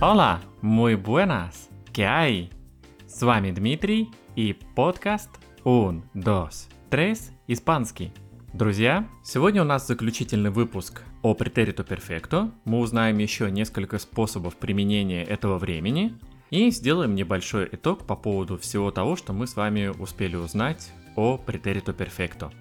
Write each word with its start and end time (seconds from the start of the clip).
Hola, 0.00 0.40
muy 0.60 0.96
buenas, 0.96 1.70
¿qué 1.92 2.04
hay? 2.04 2.50
С 3.06 3.22
вами 3.22 3.52
Дмитрий 3.52 4.10
и 4.34 4.56
подкаст 4.74 5.30
Un, 5.64 6.02
dos, 6.12 6.68
tres, 6.90 7.30
испанский. 7.46 8.10
Друзья, 8.52 9.08
сегодня 9.22 9.62
у 9.62 9.64
нас 9.64 9.86
заключительный 9.86 10.50
выпуск 10.50 11.02
о 11.22 11.34
претериту 11.34 11.84
перфекто. 11.84 12.50
Мы 12.64 12.80
узнаем 12.80 13.18
еще 13.18 13.48
несколько 13.48 14.00
способов 14.00 14.56
применения 14.56 15.22
этого 15.22 15.56
времени 15.56 16.18
и 16.50 16.70
сделаем 16.70 17.14
небольшой 17.14 17.68
итог 17.72 18.06
по 18.06 18.16
поводу 18.16 18.58
всего 18.58 18.90
того, 18.90 19.16
что 19.16 19.32
мы 19.32 19.46
с 19.46 19.56
вами 19.56 19.86
успели 19.86 20.36
узнать 20.36 20.92
о 21.16 21.38
претериту 21.38 21.94
перфекто. 21.94 22.52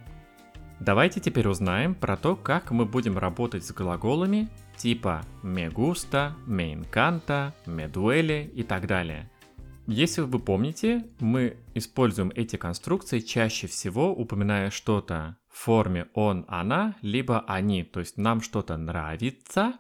Давайте 0.80 1.20
теперь 1.20 1.47
узнаем 1.47 1.94
про 1.94 2.16
то, 2.16 2.35
как 2.35 2.71
мы 2.71 2.85
будем 2.85 3.17
работать 3.17 3.66
с 3.66 3.71
глаголами 3.71 4.49
типа 4.80 5.23
me 5.44 5.70
gusta, 5.71 6.33
me 6.47 6.73
encanta, 6.73 7.52
me 7.66 7.91
duele 7.91 8.45
и 8.45 8.63
так 8.63 8.88
далее. 8.88 9.30
Если 9.88 10.21
вы 10.21 10.39
помните, 10.39 11.05
мы 11.19 11.58
используем 11.73 12.31
эти 12.35 12.55
конструкции 12.55 13.19
чаще 13.19 13.67
всего, 13.67 14.13
упоминая 14.13 14.69
что-то 14.69 15.38
в 15.49 15.58
форме 15.58 16.08
он, 16.13 16.45
она, 16.47 16.95
либо 17.02 17.44
они. 17.47 17.83
То 17.83 17.99
есть 17.99 18.17
нам 18.17 18.41
что-то 18.41 18.77
нравится, 18.77 19.73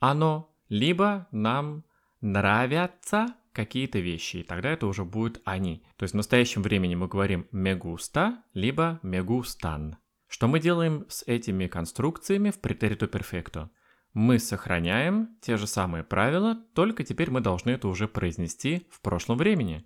оно, 0.00 0.50
либо 0.68 1.28
нам 1.30 1.84
нравятся 2.20 3.26
какие-то 3.52 3.98
вещи, 3.98 4.38
и 4.38 4.42
тогда 4.42 4.70
это 4.70 4.86
уже 4.86 5.04
будет 5.04 5.40
они. 5.44 5.84
То 5.96 6.04
есть 6.04 6.14
в 6.14 6.16
настоящем 6.16 6.62
времени 6.62 6.94
мы 6.94 7.08
говорим 7.08 7.46
gusta, 7.52 8.36
либо 8.54 9.00
gustan. 9.02 9.94
Что 10.28 10.48
мы 10.48 10.60
делаем 10.60 11.04
с 11.08 11.22
этими 11.24 11.66
конструкциями 11.66 12.50
в 12.50 12.60
претериту 12.60 13.06
перфекто? 13.06 13.70
Мы 14.14 14.38
сохраняем 14.38 15.36
те 15.40 15.56
же 15.56 15.66
самые 15.66 16.04
правила, 16.04 16.56
только 16.74 17.04
теперь 17.04 17.30
мы 17.30 17.40
должны 17.40 17.70
это 17.70 17.88
уже 17.88 18.08
произнести 18.08 18.86
в 18.90 19.00
прошлом 19.00 19.38
времени. 19.38 19.84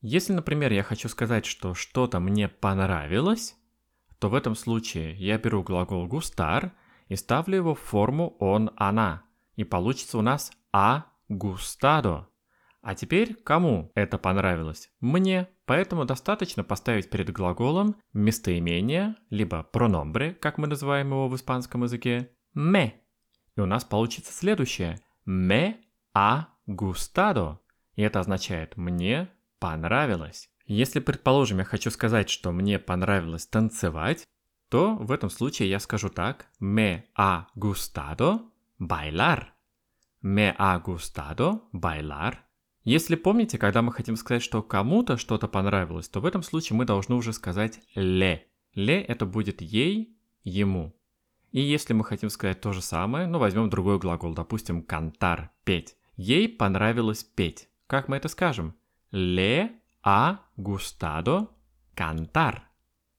Если, 0.00 0.32
например, 0.32 0.72
я 0.72 0.84
хочу 0.84 1.08
сказать, 1.08 1.44
что 1.44 1.74
что-то 1.74 2.20
мне 2.20 2.48
понравилось, 2.48 3.56
то 4.20 4.28
в 4.28 4.34
этом 4.34 4.54
случае 4.54 5.14
я 5.16 5.38
беру 5.38 5.62
глагол 5.62 6.06
gustar 6.06 6.70
и 7.08 7.16
ставлю 7.16 7.56
его 7.56 7.74
в 7.74 7.80
форму 7.80 8.36
он, 8.38 8.70
она. 8.76 9.24
И 9.56 9.64
получится 9.64 10.18
у 10.18 10.22
нас 10.22 10.52
а 10.72 11.06
gustado. 11.28 12.27
А 12.88 12.94
теперь 12.94 13.34
кому 13.34 13.92
это 13.94 14.16
понравилось? 14.16 14.90
Мне. 15.00 15.50
Поэтому 15.66 16.06
достаточно 16.06 16.64
поставить 16.64 17.10
перед 17.10 17.30
глаголом 17.30 17.96
местоимение, 18.14 19.14
либо 19.28 19.62
прономбре, 19.62 20.32
как 20.32 20.56
мы 20.56 20.68
называем 20.68 21.08
его 21.08 21.28
в 21.28 21.36
испанском 21.36 21.82
языке, 21.82 22.30
me. 22.56 22.92
И 23.56 23.60
у 23.60 23.66
нас 23.66 23.84
получится 23.84 24.32
следующее. 24.32 25.02
Me 25.26 25.74
ha 26.16 26.46
gustado. 26.66 27.58
И 27.94 28.00
это 28.00 28.20
означает 28.20 28.78
«мне 28.78 29.28
понравилось». 29.58 30.48
Если, 30.64 31.00
предположим, 31.00 31.58
я 31.58 31.64
хочу 31.64 31.90
сказать, 31.90 32.30
что 32.30 32.52
мне 32.52 32.78
понравилось 32.78 33.46
танцевать, 33.46 34.26
то 34.70 34.94
в 34.94 35.12
этом 35.12 35.28
случае 35.28 35.68
я 35.68 35.78
скажу 35.78 36.08
так. 36.08 36.46
Me 36.58 37.02
ha 37.18 37.48
gustado 37.54 38.50
bailar. 38.80 39.48
Me 40.24 40.56
ha 40.56 40.82
gustado 40.82 41.68
bailar. 41.74 42.47
Если 42.88 43.16
помните, 43.16 43.58
когда 43.58 43.82
мы 43.82 43.92
хотим 43.92 44.16
сказать, 44.16 44.42
что 44.42 44.62
кому-то 44.62 45.18
что-то 45.18 45.46
понравилось, 45.46 46.08
то 46.08 46.20
в 46.20 46.24
этом 46.24 46.42
случае 46.42 46.74
мы 46.78 46.86
должны 46.86 47.16
уже 47.16 47.34
сказать 47.34 47.82
«ле». 47.94 48.46
«Ле» 48.74 49.02
это 49.02 49.26
будет 49.26 49.60
ей, 49.60 50.16
ему. 50.42 50.94
И 51.52 51.60
если 51.60 51.92
мы 51.92 52.02
хотим 52.02 52.30
сказать 52.30 52.62
то 52.62 52.72
же 52.72 52.80
самое, 52.80 53.26
ну 53.26 53.38
возьмем 53.38 53.68
другой 53.68 53.98
глагол, 53.98 54.32
допустим, 54.32 54.80
«кантар»– 54.80 55.50
«петь». 55.64 55.98
Ей 56.16 56.48
понравилось 56.48 57.24
петь. 57.24 57.68
Как 57.86 58.08
мы 58.08 58.16
это 58.16 58.28
скажем? 58.28 58.74
«Le 59.12 59.68
ha 60.02 60.38
gustado 60.56 61.50
cantar». 61.94 62.62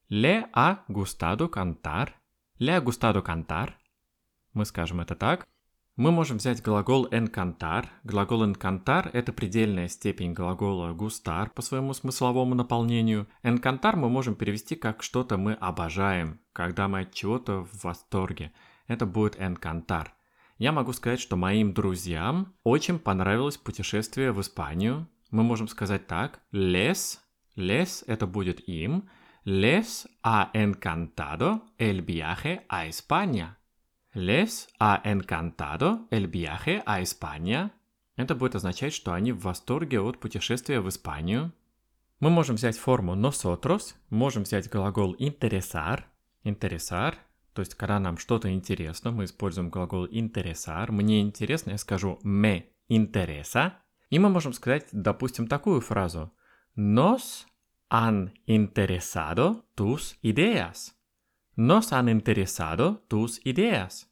«Le 0.08 0.50
ha 0.52 0.78
gustado 0.88 1.48
cantar». 1.48 2.08
«Le 2.58 2.76
ha 2.76 2.82
gustado 2.82 3.22
cantar». 3.22 3.74
Мы 4.52 4.64
скажем 4.64 5.00
это 5.00 5.14
так. 5.14 5.46
Мы 5.96 6.12
можем 6.12 6.38
взять 6.38 6.62
глагол 6.62 7.08
encantar. 7.10 7.86
Глагол 8.04 8.44
encantar– 8.44 9.10
это 9.12 9.32
предельная 9.32 9.88
степень 9.88 10.32
глагола 10.32 10.94
gustar 10.94 11.50
по 11.50 11.62
своему 11.62 11.92
смысловому 11.92 12.54
наполнению. 12.54 13.28
Encantar 13.42 13.96
мы 13.96 14.08
можем 14.08 14.34
перевести 14.34 14.76
как 14.76 15.02
что-то 15.02 15.36
мы 15.36 15.54
обожаем, 15.54 16.40
когда 16.52 16.88
мы 16.88 17.00
от 17.00 17.12
чего-то 17.12 17.64
в 17.64 17.84
восторге. 17.84 18.52
Это 18.86 19.04
будет 19.04 19.36
encantar. 19.36 20.08
Я 20.58 20.72
могу 20.72 20.92
сказать, 20.92 21.20
что 21.20 21.36
моим 21.36 21.74
друзьям 21.74 22.54
очень 22.64 22.98
понравилось 22.98 23.56
путешествие 23.56 24.32
в 24.32 24.40
Испанию. 24.40 25.08
Мы 25.30 25.42
можем 25.42 25.68
сказать 25.68 26.06
так. 26.06 26.40
Les, 26.52 27.18
les– 27.56 28.04
это 28.06 28.26
будет 28.26 28.66
им. 28.68 29.08
Les 29.44 30.06
ha 30.22 30.50
encantado 30.52 31.62
el 31.78 32.02
viaje 32.02 32.62
a 32.68 32.86
España. 32.86 33.56
Les 34.12 34.68
ha 34.80 35.00
encantado 35.04 36.08
el 36.10 36.26
viaje 36.26 36.82
a 36.84 37.00
España. 37.00 37.70
Это 38.16 38.34
будет 38.34 38.56
означать, 38.56 38.92
что 38.92 39.12
они 39.12 39.30
в 39.30 39.42
восторге 39.42 40.00
от 40.00 40.18
путешествия 40.18 40.80
в 40.80 40.88
Испанию. 40.88 41.52
Мы 42.18 42.28
можем 42.28 42.56
взять 42.56 42.76
форму 42.76 43.14
nosotros, 43.14 43.94
можем 44.10 44.42
взять 44.42 44.68
глагол 44.68 45.14
interesar. 45.14 46.02
Interesar, 46.42 47.14
то 47.54 47.62
есть 47.62 47.74
когда 47.76 48.00
нам 48.00 48.18
что-то 48.18 48.52
интересно, 48.52 49.12
мы 49.12 49.24
используем 49.24 49.70
глагол 49.70 50.06
interesar. 50.06 50.90
Мне 50.90 51.20
интересно, 51.20 51.70
я 51.70 51.78
скажу 51.78 52.18
me 52.24 52.64
interesa. 52.88 53.74
И 54.10 54.18
мы 54.18 54.28
можем 54.28 54.52
сказать, 54.52 54.88
допустим, 54.90 55.46
такую 55.46 55.80
фразу. 55.80 56.32
Nos 56.76 57.46
han 57.90 58.32
interesado 58.46 59.62
tus 59.76 60.16
ideas. 60.22 60.94
Nos 61.62 61.92
han 61.92 62.08
interesado 62.08 63.02
tus 63.06 63.38
ideas. 63.44 64.06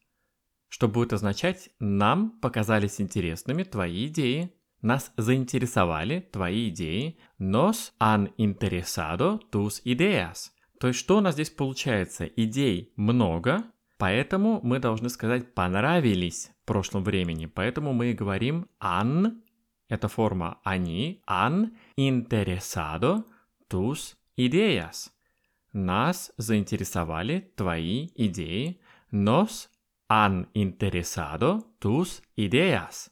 Что 0.69 0.87
будет 0.87 1.15
означать 1.15 1.71
«нам 1.79 2.39
показались 2.43 3.01
интересными 3.01 3.63
твои 3.63 4.09
идеи». 4.09 4.53
Нас 4.83 5.15
заинтересовали 5.17 6.29
твои 6.31 6.69
идеи. 6.69 7.17
Nos 7.39 7.95
han 7.99 8.35
interesado 8.37 9.41
tus 9.51 9.81
ideas. 9.87 10.51
То 10.79 10.89
есть 10.89 11.01
что 11.01 11.17
у 11.17 11.21
нас 11.23 11.37
здесь 11.37 11.49
получается? 11.49 12.27
Идей 12.27 12.93
много, 12.97 13.65
поэтому 13.97 14.61
мы 14.63 14.79
должны 14.79 15.09
сказать 15.09 15.55
«понравились» 15.55 16.51
в 16.65 16.67
прошлом 16.67 17.03
времени. 17.03 17.47
Поэтому 17.47 17.95
мы 17.95 18.13
говорим 18.13 18.69
«an»– 18.79 19.41
это 19.89 20.09
форма 20.09 20.61
«они», 20.65 21.23
«an 21.27 21.71
interesado 21.97 23.25
tus 23.71 24.17
ideas». 24.37 25.09
Нас 25.79 26.33
заинтересовали 26.37 27.53
твои 27.55 28.09
идеи. 28.17 28.81
Nos 29.13 29.69
han 30.09 30.51
interesado 30.53 31.63
tus 31.81 32.21
ideas. 32.37 33.11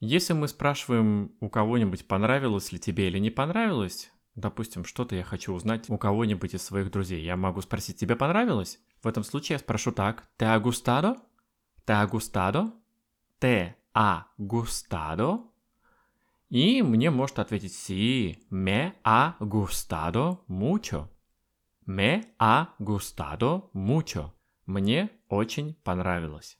Если 0.00 0.32
мы 0.32 0.48
спрашиваем 0.48 1.32
у 1.40 1.50
кого-нибудь, 1.50 2.08
понравилось 2.08 2.72
ли 2.72 2.78
тебе 2.78 3.08
или 3.08 3.18
не 3.18 3.28
понравилось, 3.28 4.10
допустим, 4.36 4.86
что-то 4.86 5.16
я 5.16 5.22
хочу 5.22 5.52
узнать 5.52 5.90
у 5.90 5.98
кого-нибудь 5.98 6.54
из 6.54 6.62
своих 6.62 6.90
друзей, 6.90 7.22
я 7.22 7.36
могу 7.36 7.60
спросить, 7.60 7.98
тебе 7.98 8.16
понравилось? 8.16 8.80
В 9.02 9.06
этом 9.06 9.22
случае 9.22 9.56
я 9.56 9.58
спрошу 9.58 9.92
так, 9.92 10.30
¿te 10.38 10.46
ha 10.46 10.58
gustado? 10.58 11.16
¿te 11.84 11.92
ha 11.92 12.06
gustado? 14.38 15.52
И 16.48 16.80
мне 16.80 17.10
может 17.10 17.38
ответить 17.38 17.90
me 18.50 18.94
ha 19.04 19.36
gustado 19.40 20.44
mucho. 20.48 21.10
Me 21.88 22.34
ha 22.38 22.74
gustado 22.78 23.70
mucho. 23.72 24.32
Мне 24.66 25.08
очень 25.30 25.72
понравилось. 25.82 26.58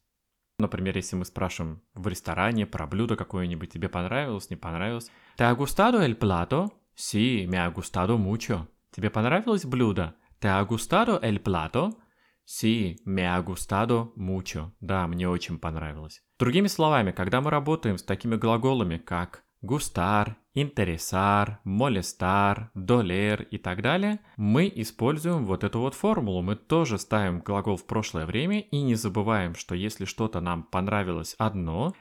Например, 0.59 0.97
если 0.97 1.17
мы 1.17 1.27
спрашиваем 1.27 1.83
в 1.93 2.09
ресторане 2.09 2.65
про 2.65 2.87
блюдо 2.87 3.15
какое-нибудь, 3.15 3.71
тебе 3.71 3.91
понравилось, 3.91 4.49
не 4.49 4.57
понравилось. 4.57 5.11
¿Te 5.37 5.45
ha 5.45 5.53
gustado 5.53 6.01
el 6.01 6.17
plato? 6.17 6.73
Sí, 6.95 7.47
me 7.47 7.59
ha 7.59 7.69
gustado 7.69 8.17
mucho. 8.17 8.69
Тебе 8.91 9.11
понравилось 9.11 9.67
блюдо? 9.67 10.15
¿Te 10.41 10.49
ha 10.49 10.63
gustado 10.63 11.21
el 11.21 11.43
plato? 11.43 11.99
Sí, 12.47 12.97
me 13.05 13.27
ha 13.29 13.39
gustado 13.43 14.15
mucho. 14.17 14.73
Да, 14.81 15.07
мне 15.07 15.29
очень 15.29 15.59
понравилось. 15.59 16.23
Другими 16.39 16.69
словами, 16.69 17.13
когда 17.13 17.43
мы 17.43 17.51
работаем 17.51 17.99
с 17.99 18.03
такими 18.03 18.37
глаголами, 18.37 18.97
как 18.97 19.45
gustar, 19.61 20.37
интересар, 20.63 21.61
molestar, 21.65 22.69
doler 22.75 23.47
и 23.51 23.59
так 23.59 23.83
далее, 23.83 24.21
мы 24.37 24.71
используем 24.75 25.45
вот 25.45 25.65
эту 25.65 25.81
вот 25.81 25.95
формулу. 25.95 26.43
Мы 26.43 26.57
тоже 26.57 26.99
ставим 26.99 27.41
глагол 27.41 27.77
в 27.77 27.87
прошлое 27.87 28.27
время 28.27 28.61
и 28.61 28.83
не 28.83 28.95
забываем, 28.95 29.55
что 29.55 29.75
если 29.75 30.05
что-то 30.05 30.41
нам 30.41 30.63
понравилось 30.63 31.35
одно, 31.39 31.95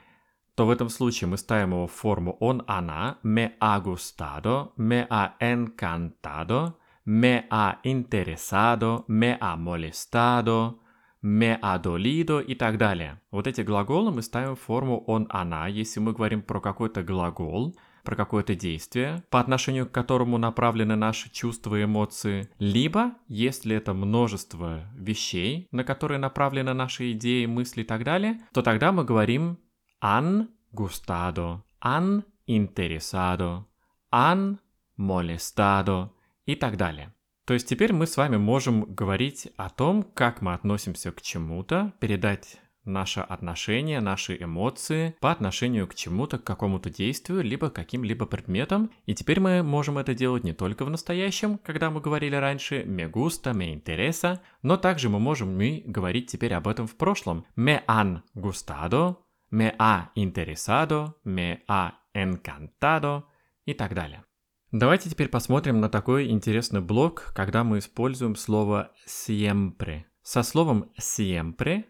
то 0.54 0.66
в 0.66 0.70
этом 0.70 0.88
случае 0.88 1.28
мы 1.28 1.36
ставим 1.36 1.70
его 1.70 1.86
в 1.86 1.92
форму 1.92 2.36
он, 2.40 2.64
она, 2.66 3.18
me 3.22 3.52
ha 3.60 3.80
gustado, 3.80 4.72
me 4.76 5.06
ha 5.08 5.36
encantado, 5.38 6.78
me 7.06 7.46
ha 7.48 7.78
interesado, 7.84 9.04
me 9.06 9.38
ha 9.40 9.56
molestado, 9.56 10.80
me 11.22 11.58
ha 11.62 11.78
dolido 11.80 12.40
и 12.40 12.54
так 12.54 12.76
далее. 12.76 13.20
Вот 13.30 13.46
эти 13.46 13.60
глаголы 13.60 14.10
мы 14.10 14.22
ставим 14.22 14.56
в 14.56 14.60
форму 14.60 15.04
он, 15.06 15.26
она, 15.30 15.68
если 15.68 16.00
мы 16.00 16.12
говорим 16.12 16.42
про 16.42 16.60
какой-то 16.60 17.02
глагол, 17.02 17.76
про 18.08 18.16
какое-то 18.16 18.54
действие, 18.54 19.22
по 19.28 19.38
отношению 19.38 19.86
к 19.86 19.92
которому 19.92 20.38
направлены 20.38 20.96
наши 20.96 21.28
чувства 21.28 21.76
и 21.76 21.84
эмоции, 21.84 22.48
либо, 22.58 23.12
если 23.28 23.76
это 23.76 23.92
множество 23.92 24.88
вещей, 24.96 25.68
на 25.72 25.84
которые 25.84 26.18
направлены 26.18 26.72
наши 26.72 27.12
идеи, 27.12 27.44
мысли 27.44 27.82
и 27.82 27.84
так 27.84 28.04
далее, 28.04 28.40
то 28.54 28.62
тогда 28.62 28.92
мы 28.92 29.04
говорим 29.04 29.58
han 30.02 30.48
gustado, 30.72 31.64
han 31.82 32.24
interesado, 32.46 33.66
han 34.10 34.56
molestado 34.96 36.08
и 36.46 36.54
так 36.54 36.78
далее. 36.78 37.12
То 37.44 37.52
есть 37.52 37.68
теперь 37.68 37.92
мы 37.92 38.06
с 38.06 38.16
вами 38.16 38.38
можем 38.38 38.94
говорить 38.94 39.48
о 39.58 39.68
том, 39.68 40.02
как 40.02 40.40
мы 40.40 40.54
относимся 40.54 41.12
к 41.12 41.20
чему-то, 41.20 41.92
передать 42.00 42.58
наше 42.88 43.20
отношение, 43.20 44.00
наши 44.00 44.36
эмоции 44.42 45.14
по 45.20 45.30
отношению 45.30 45.86
к 45.86 45.94
чему-то, 45.94 46.38
к 46.38 46.44
какому-то 46.44 46.90
действию, 46.90 47.42
либо 47.42 47.70
каким-либо 47.70 48.26
предметам. 48.26 48.90
И 49.06 49.14
теперь 49.14 49.40
мы 49.40 49.62
можем 49.62 49.98
это 49.98 50.14
делать 50.14 50.44
не 50.44 50.52
только 50.52 50.84
в 50.84 50.90
настоящем, 50.90 51.58
когда 51.58 51.90
мы 51.90 52.00
говорили 52.00 52.34
раньше 52.34 52.82
«me 52.82 53.10
gusta», 53.10 53.52
«me 53.52 53.80
interesa», 53.80 54.40
но 54.62 54.76
также 54.76 55.08
мы 55.08 55.20
можем 55.20 55.60
и 55.60 55.82
говорить 55.86 56.30
теперь 56.30 56.54
об 56.54 56.66
этом 56.66 56.86
в 56.86 56.96
прошлом. 56.96 57.44
«Me 57.56 57.84
han 57.86 58.22
gustado», 58.34 59.18
«me 59.52 59.76
ha 59.76 60.06
interesado», 60.16 61.14
«me 61.24 61.58
ha 61.68 61.92
encantado» 62.14 63.22
и 63.64 63.74
так 63.74 63.94
далее. 63.94 64.24
Давайте 64.70 65.08
теперь 65.08 65.28
посмотрим 65.28 65.80
на 65.80 65.88
такой 65.88 66.28
интересный 66.28 66.82
блок, 66.82 67.32
когда 67.34 67.64
мы 67.64 67.78
используем 67.78 68.36
слово 68.36 68.92
siempre. 69.06 70.04
Со 70.22 70.42
словом 70.42 70.92
siempre 70.98 71.84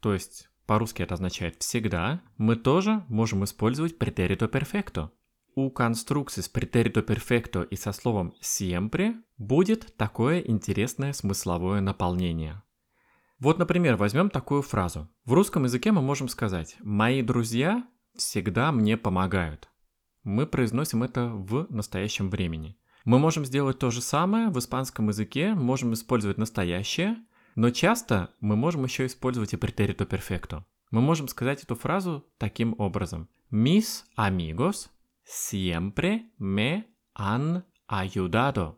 то 0.00 0.12
есть 0.12 0.48
по-русски 0.66 1.02
это 1.02 1.14
означает 1.14 1.62
«всегда», 1.62 2.20
мы 2.36 2.54
тоже 2.54 3.04
можем 3.08 3.44
использовать 3.44 3.98
претерито 3.98 4.48
перфекто. 4.48 5.10
У 5.54 5.70
конструкции 5.70 6.40
с 6.40 6.48
претерито 6.48 7.02
перфекто 7.02 7.62
и 7.62 7.74
со 7.74 7.92
словом 7.92 8.34
siempre 8.42 9.14
будет 9.38 9.96
такое 9.96 10.40
интересное 10.40 11.12
смысловое 11.12 11.80
наполнение. 11.80 12.62
Вот, 13.38 13.58
например, 13.58 13.96
возьмем 13.96 14.30
такую 14.30 14.62
фразу. 14.62 15.08
В 15.24 15.32
русском 15.32 15.64
языке 15.64 15.90
мы 15.90 16.02
можем 16.02 16.28
сказать 16.28 16.76
«мои 16.80 17.22
друзья 17.22 17.86
всегда 18.14 18.70
мне 18.70 18.96
помогают». 18.96 19.70
Мы 20.22 20.46
произносим 20.46 21.02
это 21.02 21.28
в 21.28 21.66
настоящем 21.70 22.28
времени. 22.28 22.76
Мы 23.04 23.18
можем 23.18 23.46
сделать 23.46 23.78
то 23.78 23.90
же 23.90 24.02
самое 24.02 24.50
в 24.50 24.58
испанском 24.58 25.08
языке, 25.08 25.54
можем 25.54 25.94
использовать 25.94 26.36
настоящее, 26.36 27.16
но 27.58 27.70
часто 27.70 28.32
мы 28.38 28.54
можем 28.54 28.84
еще 28.84 29.06
использовать 29.06 29.52
и 29.52 29.56
претерито 29.56 30.06
перфекто. 30.06 30.64
Мы 30.92 31.00
можем 31.00 31.26
сказать 31.26 31.64
эту 31.64 31.74
фразу 31.74 32.24
таким 32.38 32.76
образом. 32.78 33.28
Mis 33.50 34.04
amigos 34.16 34.90
siempre 35.24 36.30
me 36.38 36.84
han 37.16 37.64
ayudado. 37.88 38.76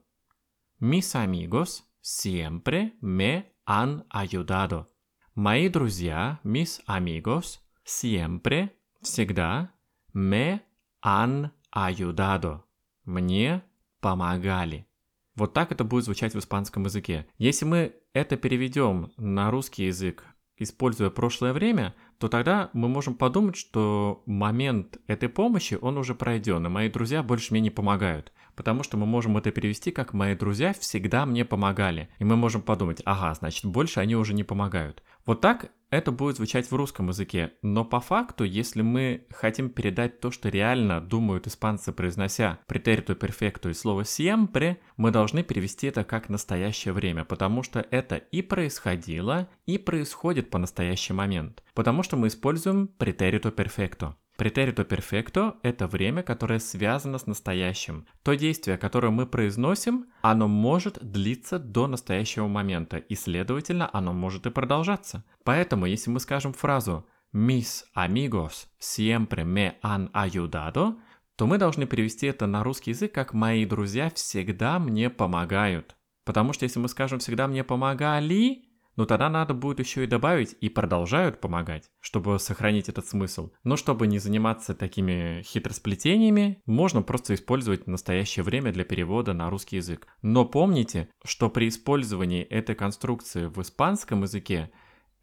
Mis 0.81 1.15
amigos 1.15 1.82
siempre 2.00 2.94
me 3.03 3.44
han 3.67 4.06
ayudado. 4.09 4.87
Мои 5.35 5.69
друзья, 5.69 6.41
mis 6.43 6.81
amigos, 6.87 7.61
siempre, 7.85 8.71
всегда, 9.03 9.75
me 10.15 10.62
han 11.03 11.53
ayudado. 11.71 12.62
Мне 13.05 13.62
помогали. 14.00 14.87
Вот 15.35 15.53
так 15.53 15.71
это 15.71 15.85
будет 15.85 16.05
звучать 16.05 16.35
в 16.35 16.38
испанском 16.38 16.85
языке. 16.85 17.26
Если 17.37 17.67
мы 17.67 18.00
это 18.12 18.37
переведем 18.37 19.12
на 19.17 19.51
русский 19.51 19.87
язык, 19.87 20.25
используя 20.57 21.11
прошлое 21.11 21.53
время, 21.53 21.95
то 22.19 22.29
тогда 22.29 22.71
мы 22.73 22.89
можем 22.89 23.15
подумать, 23.15 23.57
что 23.57 24.23
момент 24.27 24.99
этой 25.07 25.29
помощи, 25.29 25.79
он 25.81 25.97
уже 25.97 26.15
пройден, 26.15 26.67
и 26.67 26.69
мои 26.69 26.89
друзья 26.89 27.23
больше 27.23 27.53
мне 27.53 27.61
не 27.61 27.71
помогают. 27.71 28.33
Потому 28.57 28.83
что 28.83 28.99
мы 28.99 29.07
можем 29.07 29.39
это 29.39 29.53
перевести 29.53 29.91
как 29.91 30.12
«мои 30.12 30.35
друзья 30.35 30.75
всегда 30.75 31.25
мне 31.25 31.47
помогали». 31.47 32.11
И 32.19 32.25
мы 32.25 32.37
можем 32.37 32.61
подумать, 32.61 33.01
ага, 33.07 33.33
значит, 33.35 33.65
больше 33.65 34.01
они 34.01 34.17
уже 34.17 34.35
не 34.35 34.45
помогают. 34.45 35.03
Вот 35.27 35.41
так 35.41 35.71
это 35.91 36.13
будет 36.13 36.37
звучать 36.37 36.71
в 36.71 36.75
русском 36.75 37.09
языке, 37.09 37.53
но 37.63 37.85
по 37.85 38.01
факту, 38.01 38.45
если 38.45 38.81
мы 38.81 39.27
хотим 39.31 39.71
передать 39.71 40.21
то, 40.21 40.31
что 40.31 40.49
реально 40.49 41.01
думают 41.01 41.49
испанцы, 41.49 41.93
произнося 41.93 42.61
претериту 42.67 43.17
перфекту 43.17 43.71
и 43.71 43.75
слово 43.75 44.03
siempre, 44.03 44.77
мы 44.97 45.11
должны 45.11 45.43
перевести 45.43 45.89
это 45.89 46.05
как 46.05 46.29
настоящее 46.29 46.95
время, 46.95 47.25
потому 47.25 47.65
что 47.65 47.85
это 47.91 48.17
и 48.17 48.41
происходило, 48.41 49.49
и 49.67 49.79
происходит 49.79 50.51
по 50.51 50.59
настоящий 50.59 51.13
момент, 51.13 51.65
потому 51.75 52.05
что 52.05 52.17
мы 52.17 52.29
используем 52.29 52.87
претериту 52.87 53.51
перфекту. 53.51 54.17
Претерито 54.41 54.85
перфекто– 54.85 55.59
это 55.63 55.87
время, 55.87 56.23
которое 56.23 56.61
связано 56.61 57.19
с 57.19 57.27
настоящим. 57.27 58.07
То 58.23 58.33
действие, 58.33 58.79
которое 58.79 59.11
мы 59.11 59.27
произносим, 59.27 60.07
оно 60.23 60.49
может 60.49 60.99
длиться 61.03 61.59
до 61.59 61.87
настоящего 61.87 62.49
момента, 62.49 62.97
и, 62.97 63.15
следовательно, 63.17 63.91
оно 63.93 64.15
может 64.15 64.47
и 64.47 64.51
продолжаться. 64.51 65.25
Поэтому, 65.45 65.85
если 65.85 66.09
мы 66.09 66.21
скажем 66.21 66.55
фразу 66.55 67.07
«Mis 67.35 67.83
amigos 67.95 68.65
siempre 68.81 69.45
me 69.45 69.75
han 69.83 70.11
ayudado», 70.13 70.95
то 71.37 71.47
мы 71.47 71.59
должны 71.59 71.85
перевести 71.85 72.27
это 72.27 72.47
на 72.47 72.65
русский 72.65 72.93
язык 72.93 73.13
как 73.13 73.35
«Мои 73.35 73.67
друзья 73.67 74.09
всегда 74.09 74.79
мне 74.79 75.11
помогают». 75.11 75.97
Потому 76.25 76.55
что 76.55 76.65
если 76.65 76.79
мы 76.79 76.89
скажем 76.89 77.19
«всегда 77.19 77.47
мне 77.47 77.63
помогали», 77.63 78.70
но 79.00 79.06
тогда 79.06 79.31
надо 79.31 79.55
будет 79.55 79.79
еще 79.79 80.05
и 80.05 80.06
добавить 80.06 80.55
и 80.61 80.69
продолжают 80.69 81.41
помогать, 81.41 81.91
чтобы 82.00 82.38
сохранить 82.38 82.91
этот 82.91 83.06
смысл. 83.06 83.50
Но 83.64 83.76
чтобы 83.76 84.06
не 84.06 84.19
заниматься 84.19 84.75
такими 84.75 85.41
хитросплетениями, 85.43 86.61
можно 86.67 87.00
просто 87.00 87.32
использовать 87.32 87.87
настоящее 87.87 88.43
время 88.43 88.75
для 88.75 88.85
перевода 88.85 89.32
на 89.32 89.49
русский 89.49 89.76
язык. 89.76 90.06
Но 90.20 90.44
помните, 90.44 91.08
что 91.25 91.49
при 91.49 91.69
использовании 91.69 92.43
этой 92.43 92.75
конструкции 92.75 93.47
в 93.47 93.62
испанском 93.62 94.20
языке 94.20 94.70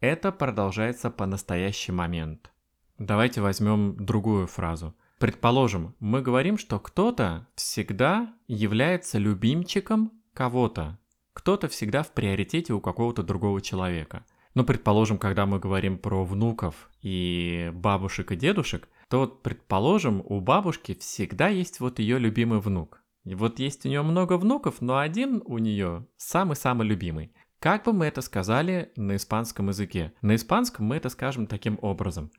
это 0.00 0.32
продолжается 0.32 1.08
по 1.08 1.26
настоящий 1.26 1.92
момент. 1.92 2.50
Давайте 2.98 3.42
возьмем 3.42 3.94
другую 3.94 4.48
фразу. 4.48 4.96
Предположим, 5.20 5.94
мы 6.00 6.20
говорим, 6.20 6.58
что 6.58 6.80
кто-то 6.80 7.46
всегда 7.54 8.34
является 8.48 9.18
любимчиком 9.18 10.10
кого-то, 10.34 10.98
кто-то 11.38 11.68
всегда 11.68 12.02
в 12.02 12.10
приоритете 12.10 12.72
у 12.72 12.80
какого-то 12.80 13.22
другого 13.22 13.60
человека. 13.60 14.26
Но, 14.54 14.64
предположим, 14.64 15.18
когда 15.18 15.46
мы 15.46 15.60
говорим 15.60 15.96
про 15.96 16.24
внуков 16.24 16.90
и 17.00 17.70
бабушек 17.72 18.32
и 18.32 18.36
дедушек, 18.36 18.88
то 19.08 19.28
предположим, 19.28 20.20
у 20.24 20.40
бабушки 20.40 20.94
всегда 20.94 21.46
есть 21.46 21.78
вот 21.78 22.00
ее 22.00 22.18
любимый 22.18 22.58
внук. 22.58 23.04
И 23.22 23.36
вот 23.36 23.60
есть 23.60 23.86
у 23.86 23.88
нее 23.88 24.02
много 24.02 24.36
внуков, 24.36 24.80
но 24.80 24.98
один 24.98 25.40
у 25.44 25.58
нее 25.58 26.08
самый-самый 26.16 26.88
любимый. 26.88 27.32
Как 27.60 27.84
бы 27.84 27.92
мы 27.92 28.06
это 28.06 28.20
сказали 28.20 28.90
на 28.96 29.14
испанском 29.14 29.68
языке? 29.68 30.12
На 30.22 30.34
испанском 30.34 30.86
мы 30.86 30.96
это 30.96 31.08
скажем 31.08 31.46
таким 31.46 31.78
образом. 31.80 32.32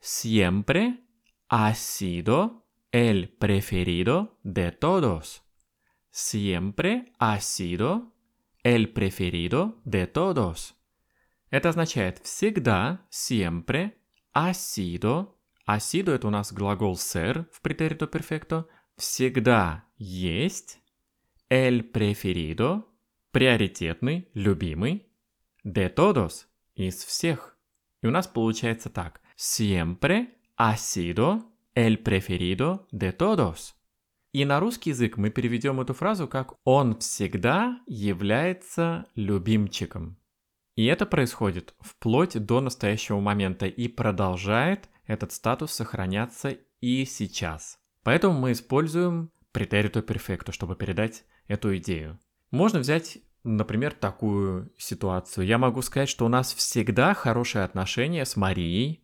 Siempre 0.00 0.94
ha 1.50 1.74
sido 1.74 2.64
el 2.90 3.28
preferido 3.38 4.38
de 4.42 4.70
todos 4.70 5.45
siempre 6.16 7.12
ha 7.18 7.38
sido 7.40 8.14
el 8.62 8.88
preferido 8.88 9.82
de 9.84 10.06
todos. 10.06 10.74
Это 11.50 11.68
означает 11.68 12.20
всегда, 12.24 13.06
siempre, 13.10 13.98
ha 14.32 14.54
sido, 14.54 15.38
ha 15.66 15.78
sido 15.78 16.14
это 16.14 16.26
у 16.26 16.30
нас 16.30 16.54
глагол 16.54 16.96
ser 16.96 17.46
в 17.52 17.60
претерито 17.60 18.06
перфекто, 18.06 18.66
всегда 18.96 19.84
есть, 19.98 20.80
el 21.50 21.84
preferido, 21.92 22.86
приоритетный, 23.30 24.30
любимый, 24.32 25.06
de 25.64 25.90
todos, 25.90 26.46
из 26.74 27.04
всех. 27.04 27.58
И 28.02 28.06
у 28.06 28.10
нас 28.10 28.26
получается 28.26 28.88
так, 28.88 29.20
siempre 29.36 30.28
ha 30.56 30.78
sido 30.78 31.52
el 31.74 31.98
preferido 31.98 32.88
de 32.90 33.12
todos. 33.12 33.75
И 34.36 34.44
на 34.44 34.60
русский 34.60 34.90
язык 34.90 35.16
мы 35.16 35.30
переведем 35.30 35.80
эту 35.80 35.94
фразу 35.94 36.28
как 36.28 36.52
«он 36.62 36.98
всегда 36.98 37.80
является 37.86 39.06
любимчиком». 39.14 40.18
И 40.74 40.84
это 40.84 41.06
происходит 41.06 41.74
вплоть 41.80 42.36
до 42.44 42.60
настоящего 42.60 43.18
момента 43.18 43.64
и 43.64 43.88
продолжает 43.88 44.90
этот 45.06 45.32
статус 45.32 45.72
сохраняться 45.72 46.54
и 46.82 47.06
сейчас. 47.06 47.78
Поэтому 48.02 48.38
мы 48.38 48.52
используем 48.52 49.30
претерито 49.52 50.02
перфекто, 50.02 50.52
чтобы 50.52 50.76
передать 50.76 51.24
эту 51.48 51.74
идею. 51.78 52.18
Можно 52.50 52.80
взять, 52.80 53.16
например, 53.42 53.94
такую 53.94 54.70
ситуацию. 54.76 55.46
Я 55.46 55.56
могу 55.56 55.80
сказать, 55.80 56.10
что 56.10 56.26
у 56.26 56.28
нас 56.28 56.52
всегда 56.52 57.14
хорошие 57.14 57.64
отношения 57.64 58.26
с 58.26 58.36
Марией. 58.36 59.02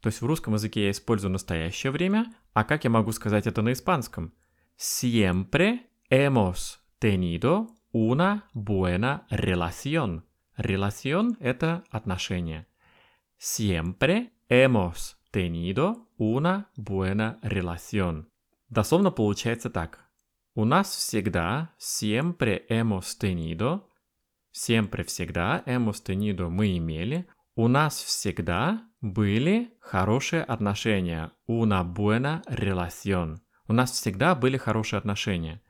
То 0.00 0.06
есть 0.06 0.20
в 0.20 0.26
русском 0.26 0.54
языке 0.54 0.84
я 0.84 0.92
использую 0.92 1.32
настоящее 1.32 1.90
время, 1.90 2.32
а 2.52 2.62
как 2.62 2.84
я 2.84 2.90
могу 2.90 3.10
сказать 3.10 3.48
это 3.48 3.60
на 3.60 3.72
испанском? 3.72 4.32
Siempre 4.80 5.90
hemos 6.08 6.84
tenido 7.00 7.66
una 7.90 8.48
buena 8.54 9.26
relación. 9.28 10.24
Relación– 10.56 11.36
это 11.40 11.82
отношение. 11.90 12.68
Siempre 13.38 14.34
hemos 14.48 15.18
tenido 15.32 16.06
una 16.16 16.70
buena 16.76 17.40
relación. 17.42 18.28
Дословно 18.70 19.10
получается 19.10 19.68
так. 19.68 19.98
У 20.54 20.64
нас 20.64 20.94
всегда 20.94 21.74
siempre 21.76 22.64
hemos 22.68 23.18
tenido, 23.18 23.88
siempre 24.52 25.02
всегда 25.02 25.64
hemos 25.66 26.04
tenido 26.04 26.50
мы 26.50 26.78
имели, 26.78 27.26
у 27.56 27.66
нас 27.66 28.00
всегда 28.00 28.88
были 29.00 29.76
хорошие 29.80 30.44
отношения, 30.44 31.32
una 31.48 31.82
buena 31.82 32.42
relación. 32.46 33.40
У 33.68 33.72
нас 33.74 33.92
всегда 33.92 34.34
были 34.34 34.56
хорошие 34.56 34.98
отношения. 34.98 35.60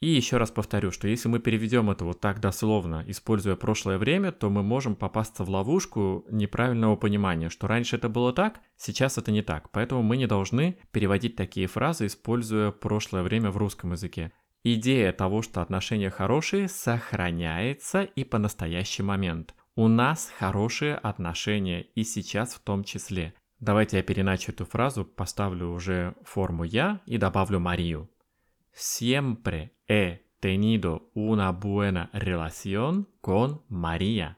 И 0.00 0.08
еще 0.08 0.36
раз 0.36 0.50
повторю, 0.50 0.90
что 0.90 1.08
если 1.08 1.28
мы 1.28 1.38
переведем 1.38 1.88
это 1.88 2.04
вот 2.04 2.20
так 2.20 2.40
дословно, 2.40 3.04
используя 3.06 3.56
прошлое 3.56 3.96
время, 3.96 4.32
то 4.32 4.50
мы 4.50 4.62
можем 4.62 4.96
попасться 4.96 5.44
в 5.44 5.48
ловушку 5.48 6.26
неправильного 6.28 6.96
понимания, 6.96 7.48
что 7.48 7.68
раньше 7.68 7.96
это 7.96 8.10
было 8.10 8.32
так, 8.32 8.60
сейчас 8.76 9.16
это 9.16 9.32
не 9.32 9.40
так. 9.40 9.70
Поэтому 9.70 10.02
мы 10.02 10.16
не 10.16 10.26
должны 10.26 10.76
переводить 10.90 11.36
такие 11.36 11.68
фразы, 11.68 12.06
используя 12.06 12.70
прошлое 12.70 13.22
время 13.22 13.50
в 13.50 13.56
русском 13.56 13.92
языке. 13.92 14.32
Идея 14.62 15.12
того, 15.12 15.40
что 15.42 15.62
отношения 15.62 16.10
хорошие, 16.10 16.68
сохраняется 16.68 18.02
и 18.02 18.24
по 18.24 18.38
настоящий 18.38 19.02
момент. 19.02 19.54
У 19.76 19.88
нас 19.88 20.30
хорошие 20.38 20.96
отношения 20.96 21.82
и 21.82 22.04
сейчас 22.04 22.54
в 22.54 22.60
том 22.60 22.84
числе. 22.84 23.34
Давайте 23.64 23.96
я 23.96 24.02
переначу 24.02 24.52
эту 24.52 24.66
фразу, 24.66 25.06
поставлю 25.06 25.72
уже 25.72 26.14
форму 26.22 26.64
«я» 26.64 27.00
и 27.06 27.16
добавлю 27.16 27.60
Марию. 27.60 28.10
Siempre 28.74 29.70
he 29.88 30.18
tenido 30.38 31.08
una 31.14 31.50
buena 31.50 32.10
relación 32.12 33.06
con 33.22 33.62
María. 33.70 34.36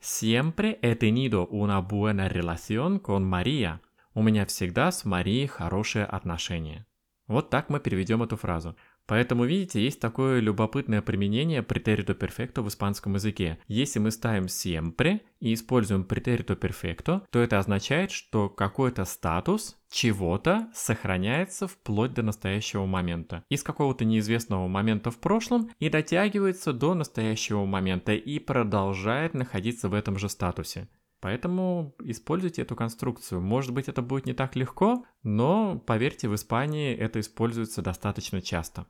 Siempre 0.00 0.78
he 0.80 0.96
tenido 0.96 1.48
una 1.48 1.80
buena 1.82 2.30
relación 2.30 2.98
con 2.98 3.28
María. 3.28 3.82
У 4.14 4.22
меня 4.22 4.46
всегда 4.46 4.90
с 4.90 5.04
Марией 5.04 5.46
хорошие 5.46 6.06
отношения. 6.06 6.86
Вот 7.26 7.50
так 7.50 7.68
мы 7.68 7.78
переведем 7.78 8.22
эту 8.22 8.38
фразу. 8.38 8.74
Поэтому, 9.10 9.44
видите, 9.44 9.82
есть 9.82 9.98
такое 9.98 10.38
любопытное 10.38 11.02
применение 11.02 11.64
претерито 11.64 12.14
перфекто 12.14 12.62
в 12.62 12.68
испанском 12.68 13.14
языке. 13.14 13.58
Если 13.66 13.98
мы 13.98 14.12
ставим 14.12 14.44
siempre 14.44 15.22
и 15.40 15.52
используем 15.52 16.04
претерито 16.04 16.54
перфекто, 16.54 17.26
то 17.32 17.40
это 17.40 17.58
означает, 17.58 18.12
что 18.12 18.48
какой-то 18.48 19.04
статус 19.04 19.76
чего-то 19.90 20.68
сохраняется 20.72 21.66
вплоть 21.66 22.14
до 22.14 22.22
настоящего 22.22 22.86
момента. 22.86 23.42
Из 23.48 23.64
какого-то 23.64 24.04
неизвестного 24.04 24.68
момента 24.68 25.10
в 25.10 25.18
прошлом 25.18 25.72
и 25.80 25.88
дотягивается 25.88 26.72
до 26.72 26.94
настоящего 26.94 27.64
момента 27.64 28.12
и 28.12 28.38
продолжает 28.38 29.34
находиться 29.34 29.88
в 29.88 29.94
этом 29.94 30.18
же 30.18 30.28
статусе. 30.28 30.88
Поэтому 31.18 31.96
используйте 31.98 32.62
эту 32.62 32.76
конструкцию. 32.76 33.40
Может 33.40 33.74
быть, 33.74 33.88
это 33.88 34.02
будет 34.02 34.26
не 34.26 34.34
так 34.34 34.54
легко, 34.54 35.04
но 35.24 35.80
поверьте, 35.84 36.28
в 36.28 36.34
Испании 36.36 36.94
это 36.94 37.18
используется 37.18 37.82
достаточно 37.82 38.40
часто. 38.40 38.86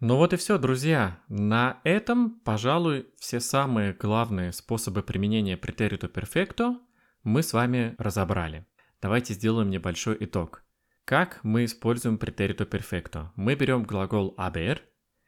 Ну 0.00 0.16
вот 0.16 0.32
и 0.32 0.36
все, 0.36 0.56
друзья. 0.56 1.20
На 1.28 1.82
этом, 1.84 2.40
пожалуй, 2.40 3.08
все 3.18 3.38
самые 3.38 3.92
главные 3.92 4.50
способы 4.50 5.02
применения 5.02 5.58
претерито 5.58 6.08
перфекто 6.08 6.80
мы 7.22 7.42
с 7.42 7.52
вами 7.52 7.96
разобрали. 7.98 8.66
Давайте 9.02 9.34
сделаем 9.34 9.68
небольшой 9.68 10.16
итог. 10.20 10.64
Как 11.04 11.40
мы 11.42 11.66
используем 11.66 12.16
претерито 12.16 12.64
перфекто? 12.64 13.30
Мы 13.36 13.54
берем 13.56 13.82
глагол 13.82 14.34
haber 14.38 14.78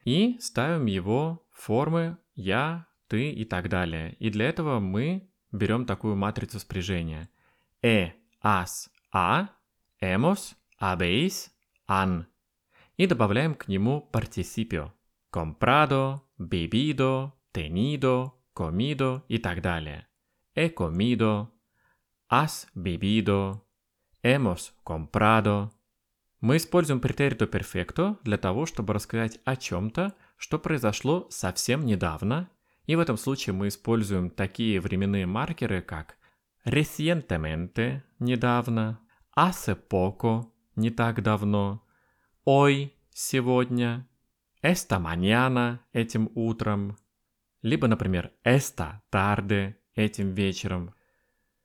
и 0.06 0.38
ставим 0.40 0.86
его 0.86 1.46
в 1.50 1.64
формы 1.64 2.16
я, 2.34 2.86
ты 3.08 3.30
и 3.30 3.44
так 3.44 3.68
далее. 3.68 4.14
И 4.20 4.30
для 4.30 4.48
этого 4.48 4.80
мы 4.80 5.28
берем 5.50 5.84
такую 5.84 6.16
матрицу 6.16 6.58
спряжения. 6.58 7.28
E, 7.82 8.12
as, 8.42 8.88
a, 9.12 9.48
hemos, 10.00 10.54
habéis, 10.80 11.50
han 11.86 12.26
и 13.02 13.06
добавляем 13.06 13.56
к 13.56 13.66
нему 13.66 14.00
participiо. 14.12 14.92
Comprado, 15.32 16.20
bebido, 16.38 17.32
tenido, 17.52 18.30
comido 18.54 19.22
и 19.26 19.38
так 19.38 19.60
далее. 19.60 20.06
He 20.54 20.72
comido, 20.72 21.48
has 22.30 22.68
bebido, 22.76 23.60
hemos 24.22 24.70
comprado. 24.84 25.70
Мы 26.40 26.58
используем 26.58 27.00
претерито 27.00 27.48
перфекто 27.48 28.20
для 28.22 28.38
того, 28.38 28.66
чтобы 28.66 28.94
рассказать 28.94 29.40
о 29.44 29.56
чем-то, 29.56 30.14
что 30.36 30.60
произошло 30.60 31.26
совсем 31.28 31.84
недавно, 31.84 32.50
и 32.86 32.94
в 32.94 33.00
этом 33.00 33.16
случае 33.16 33.52
мы 33.52 33.66
используем 33.66 34.30
такие 34.30 34.80
временные 34.80 35.26
маркеры, 35.26 35.82
как 35.82 36.16
recientemente– 36.64 38.02
недавно, 38.20 39.00
hace 39.36 39.76
poco– 39.90 40.52
не 40.76 40.90
так 40.90 41.20
давно, 41.20 41.82
hoy 42.44 42.90
сегодня, 43.12 44.08
esta 44.62 44.98
mañana 44.98 45.80
этим 45.92 46.30
утром, 46.34 46.96
либо, 47.62 47.86
например, 47.86 48.32
esta 48.44 49.00
tarde 49.12 49.74
этим 49.94 50.34
вечером. 50.34 50.94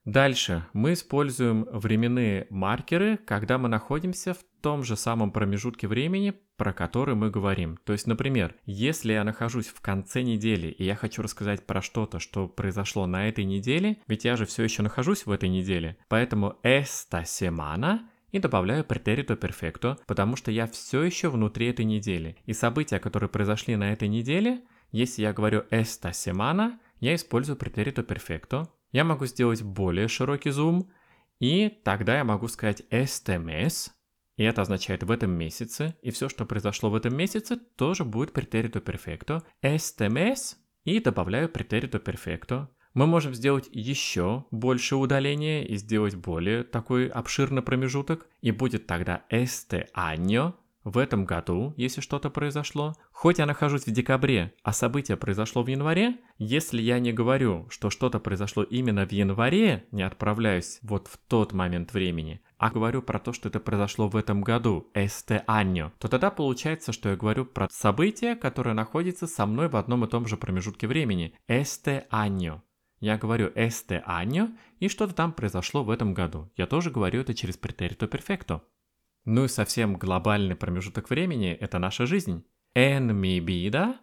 Дальше 0.05 0.65
мы 0.72 0.93
используем 0.93 1.65
временные 1.69 2.48
маркеры, 2.50 3.17
когда 3.17 3.57
мы 3.57 3.67
находимся 3.67 4.34
в 4.34 4.39
том 4.62 4.84
же 4.84 4.96
самом 4.96 5.31
промежутке 5.31 5.88
времени, 5.88 6.34
про 6.55 6.72
который 6.72 7.15
мы 7.15 7.29
говорим. 7.29 7.77
То 7.84 7.93
есть, 7.93 8.07
например, 8.07 8.55
если 8.65 9.13
я 9.13 9.24
нахожусь 9.24 9.67
в 9.67 9.81
конце 9.81 10.22
недели 10.22 10.67
и 10.67 10.84
я 10.84 10.96
хочу 10.96 11.22
рассказать 11.22 11.65
про 11.65 11.81
что-то, 11.81 12.19
что 12.19 12.48
произошло 12.48 13.05
на 13.05 13.27
этой 13.27 13.43
неделе, 13.43 13.98
ведь 14.07 14.25
я 14.25 14.38
же 14.38 14.46
все 14.46 14.63
еще 14.63 14.81
нахожусь 14.81 15.25
в 15.25 15.31
этой 15.31 15.50
неделе, 15.50 15.98
поэтому 16.07 16.55
esta 16.63 17.24
semana 17.24 18.00
и 18.31 18.39
добавляю 18.39 18.84
претерито 18.84 19.36
перфекто, 19.36 19.98
потому 20.07 20.36
что 20.36 20.51
я 20.51 20.67
все 20.67 21.03
еще 21.03 21.29
внутри 21.29 21.67
этой 21.67 21.86
недели. 21.86 22.38
И 22.46 22.53
события, 22.53 23.00
которые 23.00 23.29
произошли 23.29 23.75
на 23.75 23.91
этой 23.91 24.07
неделе, 24.07 24.62
если 24.91 25.22
я 25.22 25.34
говорю 25.34 25.65
esta 25.69 26.12
semana, 26.12 26.79
я 27.00 27.15
использую 27.15 27.57
претерито 27.57 28.03
перфекто. 28.03 28.72
Я 28.91 29.03
могу 29.03 29.25
сделать 29.25 29.62
более 29.62 30.07
широкий 30.07 30.50
зум, 30.50 30.91
и 31.39 31.69
тогда 31.84 32.17
я 32.17 32.24
могу 32.24 32.48
сказать 32.48 32.84
este 32.89 33.38
mes, 33.38 33.91
и 34.38 34.43
это 34.43 34.62
означает 34.62 35.03
в 35.03 35.12
этом 35.12 35.31
месяце, 35.31 35.96
и 36.01 36.12
все, 36.12 36.29
что 36.29 36.46
произошло 36.46 36.89
в 36.89 36.96
этом 36.96 37.15
месяце, 37.15 37.57
тоже 37.57 38.05
будет 38.05 38.34
претерито 38.34 38.79
перфекто. 38.79 39.43
Este 39.63 40.07
mes, 40.07 40.55
и 40.84 41.00
добавляю 41.00 41.50
претерито 41.50 42.00
перфекто. 42.00 42.69
Мы 42.94 43.08
можем 43.08 43.34
сделать 43.34 43.70
еще 43.72 44.46
больше 44.51 44.96
удаления 44.96 45.63
и 45.63 45.75
сделать 45.75 46.15
более 46.15 46.63
такой 46.63 47.08
обширный 47.08 47.62
промежуток. 47.62 48.27
И 48.41 48.51
будет 48.51 48.88
тогда 48.88 49.24
este 49.29 49.88
año 49.96 50.53
в 50.88 50.98
этом 50.98 51.25
году, 51.25 51.74
если 51.75 52.00
что-то 52.00 52.29
произошло. 52.29 52.96
Хоть 53.12 53.39
я 53.39 53.46
нахожусь 53.46 53.86
в 53.86 53.91
декабре, 53.91 54.53
а 54.63 54.72
событие 54.72 55.17
произошло 55.17 55.62
в 55.62 55.67
январе, 55.67 56.17
если 56.38 56.82
я 56.82 57.00
не 57.00 57.12
говорю, 57.12 57.67
что 57.70 57.89
что-то 57.89 58.20
произошло 58.20 58.63
именно 58.63 59.06
в 59.06 59.12
январе, 59.12 59.86
не 59.91 60.03
отправляюсь 60.03 60.79
вот 60.82 61.10
в 61.10 61.17
тот 61.27 61.51
момент 61.51 61.91
времени, 61.94 62.39
а 62.58 62.70
говорю 62.70 63.01
про 63.01 63.20
то, 63.20 63.34
что 63.34 63.50
это 63.50 63.60
произошло 63.60 64.08
в 64.08 64.15
этом 64.15 64.41
году, 64.41 64.89
este 64.94 65.44
año, 65.46 65.91
то 66.00 66.08
тогда 66.08 66.32
получается, 66.32 66.94
что 66.94 67.10
я 67.10 67.17
говорю 67.17 67.46
про 67.46 67.67
событие, 67.70 68.38
которое 68.38 68.74
находится 68.74 69.27
со 69.27 69.46
мной 69.46 69.67
в 69.67 69.75
одном 69.75 70.06
и 70.06 70.08
том 70.08 70.25
же 70.25 70.38
промежутке 70.38 70.88
времени, 70.88 71.34
este 71.50 72.08
año. 72.12 72.62
Я 73.00 73.18
говорю 73.18 73.51
este 73.56 74.04
año, 74.08 74.58
и 74.80 74.88
что-то 74.88 75.13
там 75.13 75.32
произошло 75.32 75.84
в 75.84 75.89
этом 75.89 76.13
году. 76.13 76.51
Я 76.56 76.66
тоже 76.66 76.89
говорю 76.89 77.22
это 77.22 77.34
через 77.34 77.58
претерито 77.58 78.08
перфекто. 78.08 78.63
Ну 79.25 79.46
и 79.46 79.48
совсем 79.48 79.98
глобальный 79.98 80.56
промежуток 80.56 81.10
времени– 81.10 81.51
это 81.60 81.80
наша 81.80 82.06
жизнь. 82.06 82.46
En 82.74 83.10
mi 83.12 83.39
vida 83.39 83.96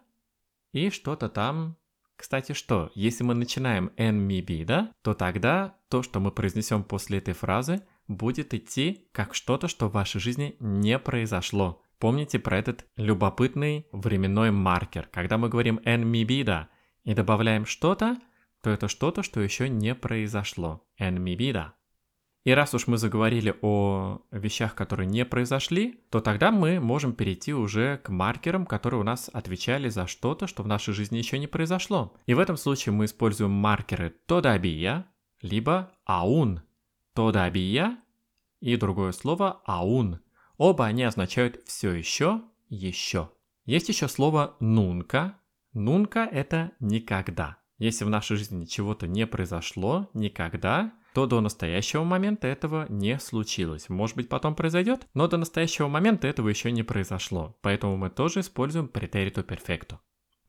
и 0.71 0.89
что-то 0.89 1.29
там. 1.29 1.77
Кстати, 2.15 2.53
что, 2.53 2.91
если 2.95 3.23
мы 3.23 3.33
начинаем 3.33 3.91
en 3.97 4.27
mi 4.27 4.41
vida, 4.41 4.91
то 5.01 5.13
тогда 5.13 5.75
то, 5.89 6.03
что 6.03 6.19
мы 6.19 6.31
произнесем 6.31 6.83
после 6.83 7.17
этой 7.17 7.33
фразы, 7.33 7.81
будет 8.07 8.53
идти 8.53 9.07
как 9.11 9.33
что-то, 9.33 9.67
что 9.67 9.87
в 9.89 9.93
вашей 9.93 10.21
жизни 10.21 10.55
не 10.59 10.99
произошло. 10.99 11.81
Помните 11.99 12.39
про 12.39 12.57
этот 12.57 12.85
любопытный 12.95 13.87
временной 13.91 14.51
маркер. 14.51 15.09
Когда 15.11 15.37
мы 15.37 15.49
говорим 15.49 15.79
en 15.85 16.03
mi 16.03 16.23
vida 16.23 16.67
и 17.03 17.13
добавляем 17.13 17.65
что-то, 17.65 18.17
то 18.65 18.71
это 18.71 18.87
что-то, 18.87 19.21
что 19.21 19.41
еще 19.41 19.69
не 19.69 19.93
произошло. 19.93 20.83
En 20.99 21.19
mi 21.23 21.35
vida. 21.37 21.73
И 22.45 22.51
раз 22.51 22.73
уж 22.73 22.87
мы 22.87 22.97
заговорили 22.97 23.53
о 23.61 24.21
вещах, 24.31 24.73
которые 24.73 25.05
не 25.05 25.23
произошли, 25.23 26.03
то 26.09 26.19
тогда 26.19 26.51
мы 26.51 26.79
можем 26.79 27.13
перейти 27.13 27.53
уже 27.53 27.99
к 28.03 28.09
маркерам, 28.09 28.65
которые 28.65 29.01
у 29.01 29.03
нас 29.03 29.29
отвечали 29.31 29.87
за 29.89 30.07
что-то, 30.07 30.47
что 30.47 30.63
в 30.63 30.67
нашей 30.67 30.95
жизни 30.95 31.19
еще 31.19 31.37
не 31.37 31.45
произошло. 31.45 32.15
И 32.25 32.33
в 32.33 32.39
этом 32.39 32.57
случае 32.57 32.93
мы 32.93 33.05
используем 33.05 33.51
маркеры 33.51 34.15
todavía, 34.27 35.03
либо 35.43 35.91
aún. 36.09 36.61
Todavía 37.15 37.97
и 38.61 38.77
другое 38.77 39.11
слово 39.11 39.61
aún. 39.67 40.17
Оба 40.57 40.87
они 40.87 41.03
означают 41.03 41.61
все 41.67 41.91
еще, 41.91 42.41
еще. 42.69 43.29
Есть 43.65 43.89
еще 43.89 44.07
слово 44.07 44.57
nunca, 44.59 45.33
Нунка– 45.75 46.27
это 46.31 46.71
никогда. 46.79 47.57
Если 47.77 48.05
в 48.05 48.09
нашей 48.09 48.37
жизни 48.37 48.65
чего-то 48.65 49.07
не 49.07 49.27
произошло 49.27 50.09
никогда, 50.13 50.93
то 51.13 51.25
до 51.25 51.41
настоящего 51.41 52.03
момента 52.03 52.47
этого 52.47 52.85
не 52.89 53.19
случилось. 53.19 53.89
Может 53.89 54.15
быть, 54.17 54.29
потом 54.29 54.55
произойдет, 54.55 55.07
но 55.13 55.27
до 55.27 55.37
настоящего 55.37 55.87
момента 55.87 56.27
этого 56.27 56.49
еще 56.49 56.71
не 56.71 56.83
произошло. 56.83 57.57
Поэтому 57.61 57.97
мы 57.97 58.09
тоже 58.09 58.41
используем 58.41 58.87
претерито 58.87 59.43
перфекто. 59.43 59.99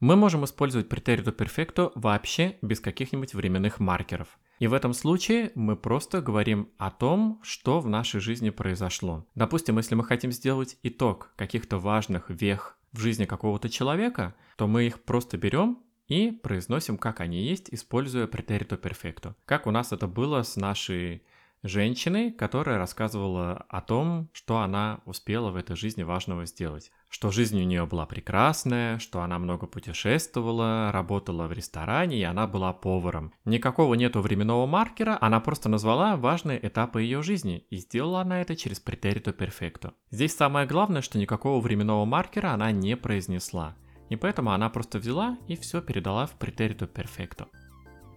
Мы 0.00 0.14
можем 0.14 0.45
использовать 0.45 0.88
претерито 0.88 1.33
перфекто 1.33 1.90
вообще 1.95 2.59
без 2.62 2.80
каких-нибудь 2.80 3.33
временных 3.33 3.80
маркеров. 3.80 4.38
И 4.59 4.66
в 4.66 4.75
этом 4.75 4.92
случае 4.92 5.52
мы 5.54 5.76
просто 5.76 6.21
говорим 6.21 6.71
о 6.78 6.90
том, 6.90 7.40
что 7.42 7.80
в 7.80 7.88
нашей 7.88 8.21
жизни 8.21 8.50
произошло. 8.50 9.26
Допустим, 9.35 9.78
если 9.78 9.95
мы 9.95 10.04
хотим 10.04 10.33
сделать 10.33 10.78
итог 10.83 11.33
каких-то 11.37 11.78
важных 11.78 12.28
вех 12.28 12.78
в 12.92 13.00
жизни 13.00 13.25
какого-то 13.25 13.68
человека, 13.68 14.35
то 14.56 14.66
мы 14.66 14.87
их 14.87 15.02
просто 15.02 15.38
берем 15.38 15.78
и 16.09 16.31
произносим, 16.31 16.99
как 16.99 17.21
они 17.21 17.43
есть, 17.43 17.69
используя 17.73 18.27
претерито 18.27 18.77
перфекто. 18.77 19.35
Как 19.45 19.67
у 19.67 19.71
нас 19.71 19.93
это 19.93 20.07
было 20.07 20.43
с 20.43 20.57
нашей 20.57 21.23
женщиной, 21.63 22.31
которая 22.31 22.79
рассказывала 22.79 23.65
о 23.69 23.81
том, 23.81 24.29
что 24.33 24.59
она 24.59 25.01
успела 25.05 25.51
в 25.51 25.57
этой 25.57 25.77
жизни 25.77 26.03
важного 26.03 26.47
сделать. 26.47 26.91
Что 27.09 27.31
жизнь 27.31 27.61
у 27.61 27.65
нее 27.65 27.87
была 27.87 28.07
прекрасная, 28.07 28.99
что 28.99 29.23
она 29.23 29.39
много 29.39 29.67
путешествовала, 29.67 30.91
работала 30.93 31.47
в 31.47 31.53
ресторане, 31.53 32.19
и 32.19 32.23
она 32.23 32.47
была 32.47 32.73
поваром. 32.73 33.33
Никакого 33.45 33.95
нету 33.95 34.21
временного 34.21 34.67
маркера, 34.67 35.19
она 35.21 35.41
просто 35.41 35.69
назвала 35.69 36.17
важные 36.17 36.65
этапы 36.67 37.03
ее 37.03 37.23
жизни, 37.23 37.67
и 37.71 37.77
сделала 37.79 38.21
она 38.21 38.41
это 38.43 38.57
через 38.57 38.81
претерито 38.81 39.33
перфекто. 39.33 39.95
Здесь 40.11 40.37
самое 40.37 40.67
главное, 40.67 41.03
что 41.03 41.19
никакого 41.19 41.61
временного 41.61 42.05
маркера 42.05 42.53
она 42.53 42.71
не 42.71 42.97
произнесла. 42.97 43.77
И 44.09 44.17
поэтому 44.17 44.53
она 44.53 44.69
просто 44.69 44.99
взяла 44.99 45.37
и 45.49 45.57
все 45.57 45.81
передала 45.81 46.27
в 46.27 46.33
претерито 46.33 46.87
перфекто. 46.87 47.49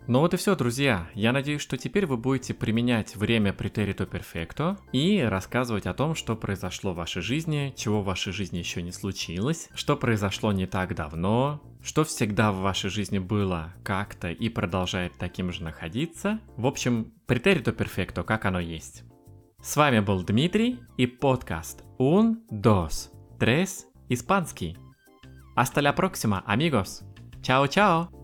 Ну 0.10 0.22
вот 0.22 0.34
и 0.34 0.38
все, 0.38 0.56
друзья. 0.56 1.08
Я 1.14 1.32
надеюсь, 1.32 1.62
что 1.62 1.78
теперь 1.78 2.08
вы 2.08 2.18
будете 2.18 2.56
применять 2.56 3.16
время 3.16 3.54
претерито 3.54 4.08
перфекто 4.08 4.80
и 4.92 5.22
рассказывать 5.22 5.86
о 5.86 5.94
том, 5.94 6.16
что 6.16 6.36
произошло 6.36 6.94
в 6.94 6.96
вашей 6.96 7.22
жизни, 7.22 7.72
чего 7.78 8.02
в 8.02 8.06
вашей 8.06 8.34
жизни 8.34 8.58
еще 8.58 8.82
не 8.82 8.92
случилось, 8.92 9.70
что 9.76 9.96
произошло 9.96 10.52
не 10.52 10.66
так 10.66 10.96
давно, 10.96 11.62
что 11.84 12.04
всегда 12.04 12.52
в 12.52 12.62
вашей 12.62 12.90
жизни 12.90 13.20
было 13.20 13.76
как-то 13.84 14.32
и 14.32 14.50
продолжает 14.50 15.14
таким 15.20 15.52
же 15.52 15.64
находиться. 15.64 16.40
В 16.58 16.66
общем, 16.66 17.14
претерито 17.28 17.72
перфекто, 17.72 18.24
как 18.24 18.46
оно 18.46 18.60
есть. 18.60 19.04
С 19.62 19.76
вами 19.76 20.00
был 20.00 20.24
Дмитрий 20.24 20.80
и 20.98 21.06
подкаст 21.06 21.84
Un, 22.00 22.38
dos, 22.50 23.12
tres, 23.38 23.86
испанский. 24.10 24.76
Hasta 25.60 25.82
la 25.82 25.94
próxima, 25.94 26.42
amigos. 26.48 27.04
Chao, 27.42 27.68
chao. 27.68 28.19